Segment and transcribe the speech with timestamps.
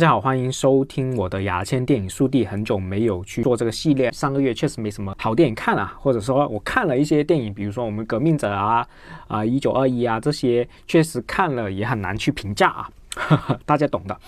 [0.00, 2.42] 大家好，欢迎收听我的牙签电影速递。
[2.42, 8.82] 很久没有去做这个系列，上个月确实没什么好电影看啊，或者说我看了一些电影，比如说我们革命者啊、
[9.28, 12.88] 啊一九二一啊这些，确实看了也很难去评价啊，
[13.66, 14.18] 大家懂的。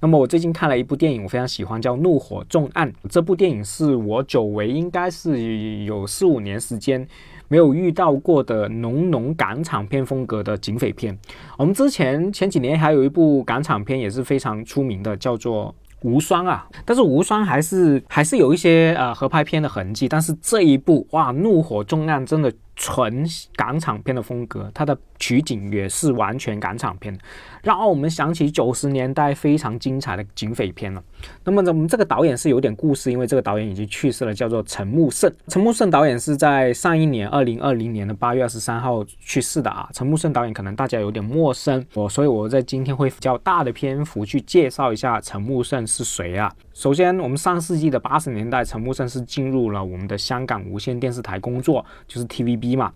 [0.00, 2.92] 那么我最近看了一部电影，我非常喜欢，叫《怒火重案》。
[3.08, 7.08] 这部电影是我久违，应该是有四五年时间。
[7.48, 11.16] 没有遇到过的浓浓港产片风格的警匪片。
[11.58, 15.74] 我们之前前几年还有一部港产片也是非常出名的，叫做
[16.08, 16.66] 《无双》啊。
[16.84, 20.08] 但是《无双》还是还是有一些呃合拍片的痕迹。
[20.08, 23.24] 但是这一部哇，《怒火重案》真的纯
[23.56, 24.96] 港产片的风格，它的。
[25.16, 27.16] 取景也是完全港产片，
[27.62, 31.02] 让我们想起九十年代非常精彩的警匪片了。
[31.44, 35.32] 那么呢我们这个导演是有点故事，因为这个导演已经去世了，叫做陈木胜。
[35.46, 39.88] 陈木胜导演是在上一年二零二零年的八月二十三号去世的啊。
[39.94, 46.52] 陈木胜导演可能大家有点陌生，我所以我在今天会比较大的篇幅去介绍一下陈木胜是谁啊。
[46.74, 52.92] 首先，我们上世纪的八十年代，陈木胜是进入了我们的香港无线电视台工作，就是 TVB 嘛。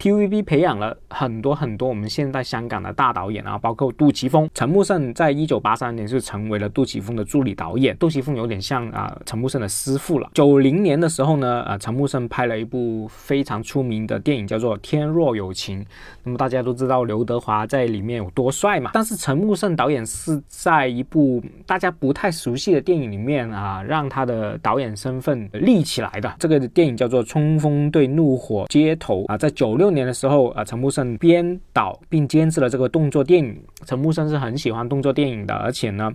[0.00, 7.94] TVB 培养了很多很多我们现在香港的大导演啊，包括杜琪峰、陈木胜，在一九八三年就成为了杜琪峰的助理导演。
[7.98, 10.30] 杜琪峰有点像啊陈木胜的师傅了。
[10.32, 15.84] 九零年的时候呢，呃，陈木胜拍了一部非常出名的电影，叫做《天若有情》。
[16.24, 18.90] 那么大家都知道刘德华在里面有多帅嘛？
[18.94, 26.34] 但是陈木胜导演是在一部大家不太熟悉的电影里面啊，让他的导演身份立起来的。
[26.38, 29.90] 这个电影叫做《冲锋队怒火街头》啊，在九六。
[29.90, 33.60] 年的时候啊，陈木胜编导并监制了这个动作电影。
[33.84, 36.08] 陈木胜是很喜欢动作电影的，而且呢，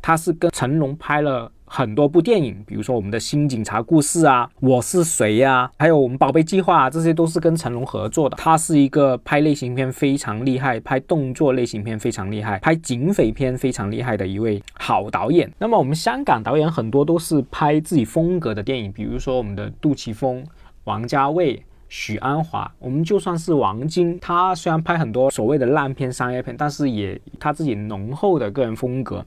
[0.00, 8.36] 他是跟成龙拍了很多部电影，比如说我们的新警察故事啊，我是谁呀，还有我们宝贝计划，啊这些都是跟成龙合作的。
[8.38, 15.52] 他是一个拍类型片非常厉害，拍动作类型片非常厉害，拍警匪片非常厉害的一位好导演。
[15.58, 20.42] 那么我们香港导演很多都是拍自己风格的电影，比如说我们的杜琪峰、
[20.84, 21.62] 王家卫。
[21.88, 29.24] 许鞍华，我们就算是王晶，他虽然拍很多所谓的烂片、商业片，但是也他自己浓厚的个人风格。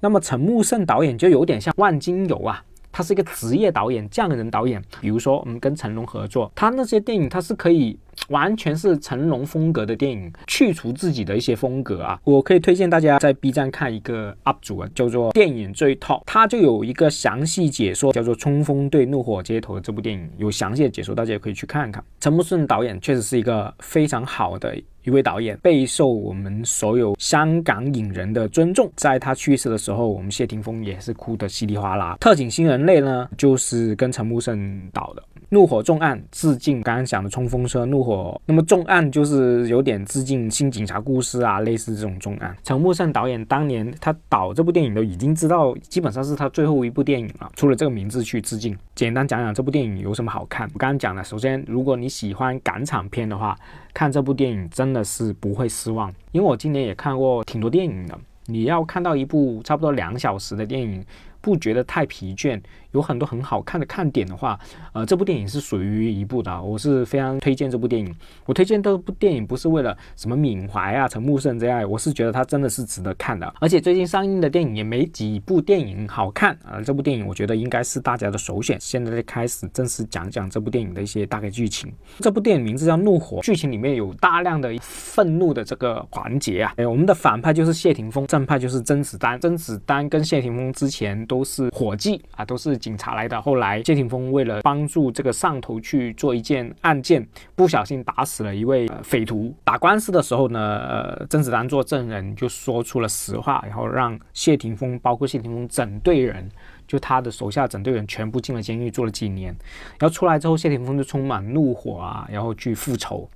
[0.00, 2.62] 那么陈木胜导演就有点像万金油啊。
[2.90, 4.82] 他是一个职业导演，匠人导演。
[5.00, 7.96] 比如说，我们跟成龙合作，他那些电影他是可以
[8.28, 12.20] 完全是成龙风格的电影，去除自己的一些风格啊。
[12.24, 22.02] 我可以推荐大家在 B 站看一个 UP 主啊，叫做电影最 top，他就有一个详细解说，叫做《冲锋队怒火街头》的这部电影，有详细的解说，大家也可以去看看。
[22.20, 24.76] 陈木胜导演确实是一个非常好的。
[25.04, 32.18] 一位导演备受我们所有香港影人的尊重，在他去世的时候，我们谢霆锋也是哭得稀里哗啦。
[32.20, 35.22] 特警新人类呢，就是跟陈木胜导的。
[35.48, 38.07] 怒火重案致敬刚刚讲的冲锋车怒火，
[38.46, 42.56] 那么重案就是有点致敬新警察故事啊，类似这种重案。
[42.62, 48.76] 陈木胜导演当年他导这部电影都已经知道，基本上是他最后一部电影了，出了这个名字去致敬。
[48.94, 50.68] 简单讲讲这部电影有什么好看。
[50.74, 53.56] 我刚刚讲了，首先如果你喜欢港产片的话，
[53.92, 56.12] 看这部电影真的是不会失望。
[56.32, 61.04] 因为我今年也看过挺多电影的，你要看到一部差不多两小时的电影。
[61.40, 62.60] 不觉得太疲倦，
[62.92, 64.58] 有很多很好看的看点的话，
[64.92, 68.14] 呃，这部电影是属于一部的，我是非常推荐这部电影。
[68.44, 73.52] 我推荐这部电影不是为了什么缅怀啊、陈木胜这样，我是觉得它真的是值得看的。
[73.60, 78.76] 而且最近上映的电影也没几部电影好看啊，这部电影我觉得应该是大家的首选。
[78.80, 81.92] 现在开始正式讲讲这部电影的一些大概剧情。
[82.18, 86.72] 这部电影名字叫《怒火》，剧情里面有大量的愤怒的这个环节啊。
[86.76, 89.38] 哎，我们的反派就是谢霆锋，正派就是甄子丹。
[89.38, 91.27] 甄子丹跟谢霆锋之前。
[91.28, 93.40] 都是伙计啊，都是警察来的。
[93.40, 97.24] 后来谢霆锋为了帮助这个上头去做一件案件，
[97.54, 99.54] 不小心打死了一位匪徒。
[99.62, 106.50] 打官司的时候呢，呃，甄子丹做证人就说出了实话，然后让谢霆锋，包括谢霆锋整队人，
[106.86, 109.54] 就他的手下整队人全部进了监狱，做了几年。
[109.98, 113.28] 然后出来之后，谢霆锋就充满怒火啊，然后去复仇。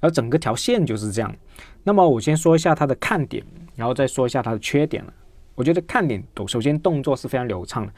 [0.00, 1.34] 然后整个条线就是这样。
[1.84, 3.44] 那么我先说一下他的看点，
[3.76, 5.12] 然后再说一下他的缺点了。
[5.54, 7.92] 我觉得看点都首先动作是非常流畅的，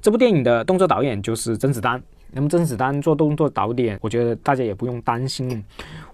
[0.00, 2.02] 这部电影的动作导演就是甄子丹。
[2.30, 5.64] 那么甄子丹做动作导演，我觉得大家也不用担心。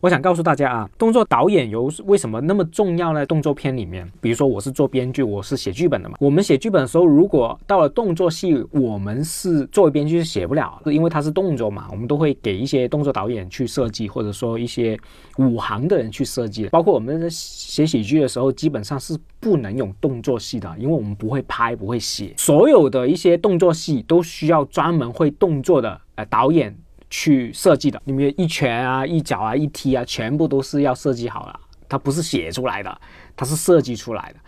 [0.04, 3.24] 我想告诉大家啊，动作导演有为什么那么重要呢？
[3.24, 6.18] 动作片里面，比如说我是做编剧，我是写剧本的嘛。
[6.20, 11.88] 我们写剧本的时候，如果到了动作戏，我们是作为编剧是写不了，因为它是动作嘛。
[11.90, 14.94] 我们都会给一些动作导演去设计，或者说一些
[15.38, 16.66] 武行的人去设计。
[16.66, 22.34] 包括我们写喜剧的时候，基本上是不能用动作戏的，因为我们不会拍，不会写。
[22.36, 26.76] 所有的一些动作戏都需要专门会动作的呃导演。
[27.16, 33.00] 去设计的，里面一拳啊、一脚啊、一踢啊，全部都是要设计好了，它不是写出来的，
[33.36, 34.40] 它是设计出来的。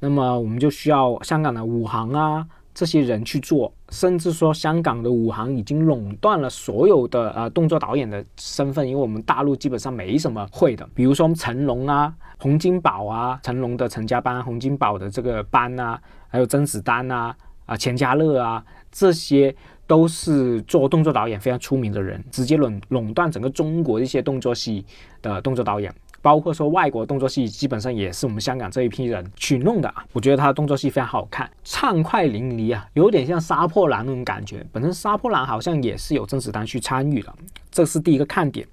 [0.00, 2.44] 那么我们就需要香港的武行啊
[2.74, 17.36] 这些人去做，甚至说香港的武行已经垄断了所有的呃动作导演的身份，因为我们大陆基本上没什么会的，比如说成龙啊、洪金宝啊、成龙的陈家班、洪金宝的这个班啊，还有甄子丹啊、
[17.68, 19.54] 啊钱嘉乐啊，这些
[19.86, 24.84] 都是做动作导演非常出名的人，直接垄垄断整个中国一些动作戏
[25.22, 25.94] 的动作导演。
[26.20, 30.04] 包括说外国动作戏，基本上也是我们香港这一批人去弄的啊。
[30.12, 34.66] 我觉得他的动作戏非常好看，畅快淋漓啊，有点像杀破狼那种感觉。
[34.72, 37.32] 本身杀破狼好像也是有甄子丹去参与的，
[37.70, 38.66] 这是第一个看点。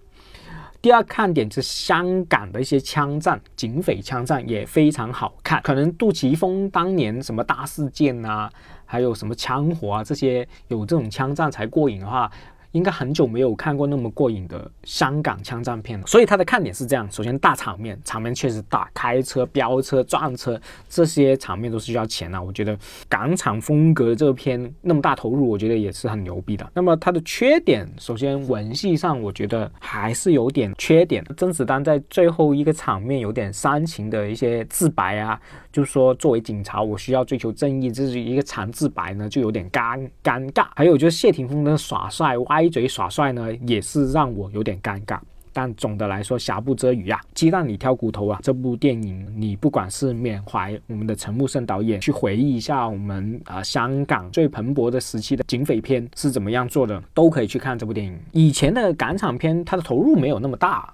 [0.86, 5.60] 第二看点是香港的一些枪战，警匪枪战也非常好看。
[5.64, 8.48] 可能杜琪峰当年什么大事件啊，
[8.86, 12.32] 还有什么枪火啊这些有这种枪战才过瘾的话。
[12.76, 22.44] 应该很久没有看过那么过瘾的香港枪战片了，所以它的看点是这样：首先大场面，场面确实大，开车、飙车、撞车这些场面都是需要钱的。
[22.44, 22.78] 我觉得
[23.08, 26.70] 港产风格这片那么大投入，我觉得也是很牛逼的。
[26.74, 31.24] 那么它的缺点，首先文戏上我觉得还是有点缺点。
[31.38, 35.40] 甄子丹在最后一个场面有点煽情的一些自白啊，
[35.72, 40.68] 就说作为警察，我需要追求正义，这是一个长自白呢，就有点尴尴尬。
[40.76, 42.65] 还有就是谢霆锋的耍帅歪。
[42.66, 45.20] 一嘴耍帅呢，也是让我有点尴尬。
[45.54, 48.38] 但总的来说，瑕不遮瑜啊，鸡蛋里挑骨头啊。
[48.44, 58.20] 这部电影，你不管是缅怀我们的陈木胜导演，去回忆一下我们啊香港最蓬勃的时期的警匪片是怎么样做的，都可以去看这部电影。
[58.34, 60.94] 以前的港产片，它的投入没有那么大，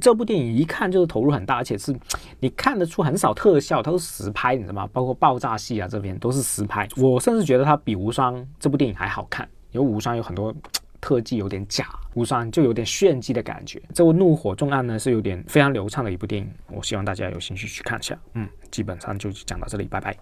[0.00, 1.94] 这部电影一看就是投入很大，而且是
[2.38, 4.88] 你看得出很少特效，它是实拍，你知道吗？
[4.94, 6.88] 包括爆炸戏啊，这边都是实拍。
[6.96, 10.54] 我甚至觉得它比无双这部电影还好看，因为无双有很多。
[11.00, 13.80] 特技有点假，无双就有点炫技的感觉。
[13.94, 18.18] 这部《怒火重案》呢是有点非常流畅的一部电影，我希望大家有兴趣去看一下。
[18.34, 20.16] 嗯，基本上就讲到这里，拜拜。